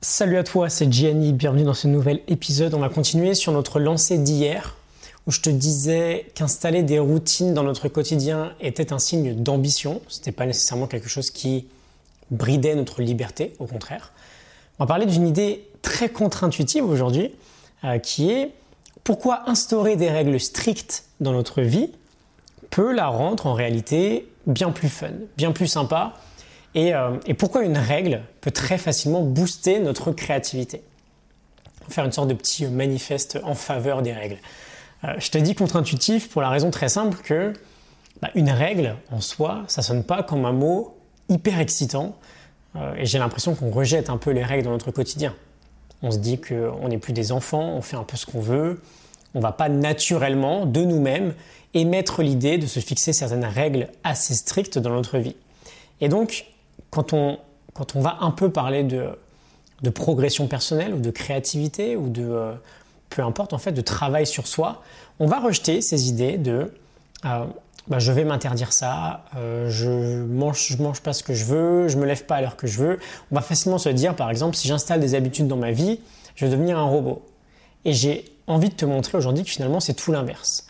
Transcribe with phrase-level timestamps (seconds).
[0.00, 2.72] Salut à toi, c'est Gianni, bienvenue dans ce nouvel épisode.
[2.72, 4.76] On va continuer sur notre lancée d'hier
[5.26, 10.00] où je te disais qu'installer des routines dans notre quotidien était un signe d'ambition.
[10.06, 11.66] Ce n'était pas nécessairement quelque chose qui
[12.30, 14.12] bridait notre liberté, au contraire.
[14.78, 17.32] On va parler d'une idée très contre-intuitive aujourd'hui
[17.82, 18.52] euh, qui est
[19.02, 21.90] pourquoi instaurer des règles strictes dans notre vie
[22.70, 26.14] peut la rendre en réalité bien plus fun, bien plus sympa
[26.76, 30.82] euh, et, pourquoi une règle peut très facilement booster notre créativité.
[31.88, 34.38] Faire une sorte de petit manifeste en faveur des règles.
[35.04, 37.52] Euh, je te dis contre-intuitif pour la raison très simple que
[38.20, 40.96] bah, une règle en soi, ça sonne pas comme un mot
[41.28, 42.16] hyper excitant
[42.76, 45.34] euh, et j'ai l'impression qu'on rejette un peu les règles dans notre quotidien.
[46.02, 48.80] On se dit qu'on n'est plus des enfants, on fait un peu ce qu'on veut,
[49.34, 51.34] on va pas naturellement de nous-mêmes
[51.74, 55.36] émettre l'idée de se fixer certaines règles assez strictes dans notre vie.
[56.00, 56.46] Et donc,
[56.90, 57.38] quand on,
[57.74, 59.10] quand on va un peu parler de,
[59.82, 62.52] de progression personnelle ou de créativité ou de, euh,
[63.10, 64.82] peu importe en fait, de travail sur soi,
[65.20, 66.72] on va rejeter ces idées de
[67.24, 67.44] euh,
[67.88, 71.88] bah, je vais m'interdire ça, euh, je mange, je mange pas ce que je veux,
[71.88, 72.98] je me lève pas à l'heure que je veux.
[73.32, 76.00] On va facilement se dire, par exemple, si j'installe des habitudes dans ma vie,
[76.34, 77.24] je vais devenir un robot.
[77.86, 80.66] Et j'ai envie de te montrer aujourd'hui que finalement c'est tout l'inverse.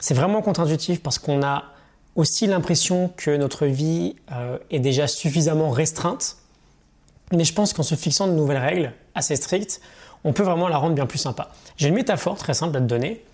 [0.00, 1.64] C'est vraiment contre-intuitif parce qu'on a
[2.16, 6.36] aussi l'impression que notre vie euh, est déjà suffisamment restreinte.
[7.32, 9.80] Mais je pense qu'en se fixant de nouvelles règles assez strictes,
[10.24, 11.52] on peut vraiment la rendre bien plus sympa.
[11.76, 13.24] J'ai une métaphore très simple à te donner.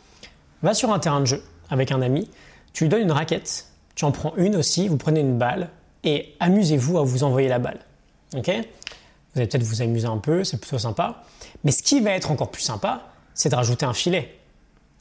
[0.62, 2.30] Va sur un terrain de jeu avec un ami,
[2.72, 5.70] tu lui donnes une raquette, tu en prends une aussi, vous prenez une balle
[6.04, 7.80] et amusez-vous à vous envoyer la balle.
[8.36, 8.48] Ok?
[8.48, 11.22] Vous allez peut-être vous amuser un peu, c'est plutôt sympa.
[11.64, 14.38] Mais ce qui va être encore plus sympa, c'est de rajouter un filet.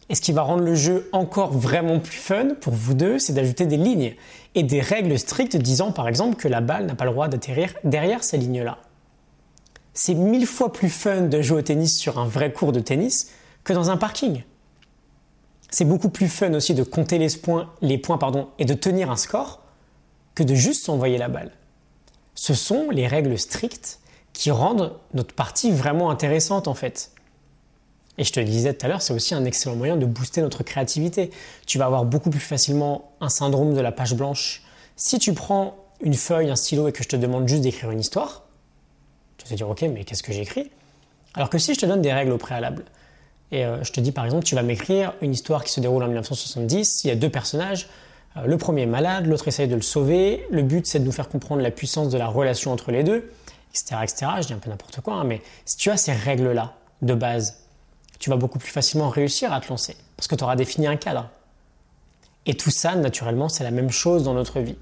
[0.09, 3.33] Et ce qui va rendre le jeu encore vraiment plus fun pour vous deux, c'est
[3.33, 4.15] d'ajouter des lignes
[4.53, 7.73] et des règles strictes disant par exemple que la balle n'a pas le droit d'atterrir
[7.83, 8.77] derrière ces lignes-là.
[9.93, 13.31] C'est mille fois plus fun de jouer au tennis sur un vrai cours de tennis
[13.63, 14.43] que dans un parking.
[15.71, 19.61] C'est beaucoup plus fun aussi de compter les points, et de tenir un score
[20.35, 21.51] que de juste s'envoyer la balle.
[22.35, 23.99] Ce sont les règles strictes
[24.33, 27.11] qui rendent notre partie vraiment intéressante en fait.
[28.17, 30.41] Et je te le disais tout à l'heure, c'est aussi un excellent moyen de booster
[30.41, 31.31] notre créativité.
[31.65, 34.63] Tu vas avoir beaucoup plus facilement un syndrome de la page blanche.
[34.95, 37.99] Si tu prends une feuille, un stylo et que je te demande juste d'écrire une
[37.99, 38.43] histoire,
[39.37, 40.71] tu vas te dire ok mais qu'est-ce que j'écris?
[41.33, 42.85] Alors que si je te donne des règles au préalable,
[43.51, 46.03] et euh, je te dis par exemple tu vas m'écrire une histoire qui se déroule
[46.03, 47.87] en 1970, il y a deux personnages,
[48.37, 51.11] euh, le premier est malade, l'autre essaye de le sauver, le but c'est de nous
[51.11, 53.29] faire comprendre la puissance de la relation entre les deux,
[53.71, 53.97] etc.
[54.03, 54.25] etc.
[54.41, 57.64] Je dis un peu n'importe quoi, hein, mais si tu as ces règles-là de base,
[58.25, 60.95] tu vas beaucoup plus facilement réussir à te lancer parce que tu auras défini un
[60.95, 61.29] cadre.
[62.47, 64.77] Et tout ça, naturellement, c'est la même chose dans notre vie.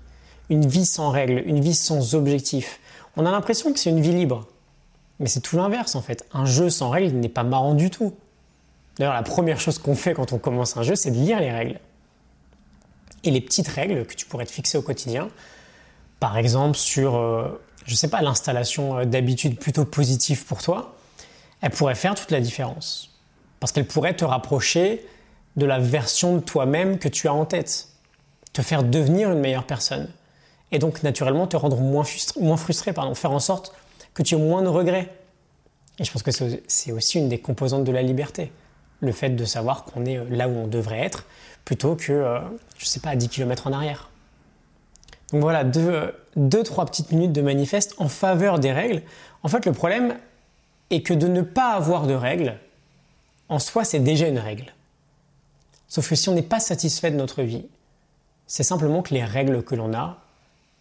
[0.50, 2.80] Une vie sans règles, une vie sans objectif.
[3.18, 4.48] On a l'impression que c'est une vie libre.
[5.20, 6.26] Mais c'est tout l'inverse en fait.
[6.32, 8.16] Un jeu sans règles n'est pas marrant du tout.
[8.98, 11.52] D'ailleurs, la première chose qu'on fait quand on commence un jeu, c'est de lire les
[11.52, 11.82] règles.
[13.26, 15.28] Et les petites règles que tu pourrais te fixer au quotidien,
[16.22, 20.96] par exemple sur, euh, je sais pas, l'installation euh, d'habitudes plutôt positives pour toi,
[21.60, 23.13] elles pourraient faire toute la différence
[23.64, 25.06] parce qu'elle pourrait te rapprocher
[25.56, 27.88] de la version de toi-même que tu as en tête,
[28.52, 30.10] te faire devenir une meilleure personne,
[30.74, 33.74] et donc naturellement te rendre moins frustré, moins frustré pardon, faire en sorte
[34.14, 35.08] que tu aies moins de regrets.
[35.98, 36.32] Et je pense que
[36.68, 38.52] c'est aussi une des composantes de la liberté,
[39.00, 41.26] le fait de savoir qu'on est là où on devrait être,
[41.64, 42.40] plutôt que, euh,
[42.78, 44.10] je ne sais pas, à 10 km en arrière.
[45.32, 49.04] Donc voilà, deux, deux, trois petites minutes de manifeste en faveur des règles.
[49.42, 50.18] En fait, le problème
[50.90, 52.58] est que de ne pas avoir de règles,
[53.50, 54.74] en soi, c'est déjà une règle.
[55.88, 57.66] Sauf que si on n'est pas satisfait de notre vie,
[58.48, 60.18] c'est simplement que les règles que l'on a,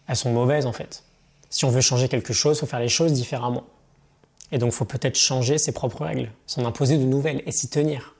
[0.07, 1.03] elles sont mauvaises en fait.
[1.49, 3.63] Si on veut changer quelque chose, il faut faire les choses différemment.
[4.51, 7.69] Et donc, il faut peut-être changer ses propres règles, s'en imposer de nouvelles et s'y
[7.69, 8.15] tenir.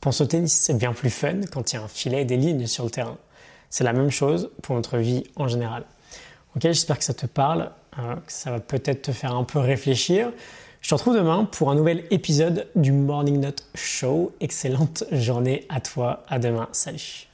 [0.00, 2.36] Pense au tennis, c'est bien plus fun quand il y a un filet et des
[2.36, 3.18] lignes sur le terrain.
[3.70, 5.84] C'est la même chose pour notre vie en général.
[6.54, 9.58] Ok, j'espère que ça te parle, hein, que ça va peut-être te faire un peu
[9.58, 10.30] réfléchir.
[10.84, 14.32] Je te retrouve demain pour un nouvel épisode du Morning Note Show.
[14.40, 16.24] Excellente journée à toi.
[16.28, 16.68] À demain.
[16.72, 17.26] Salut.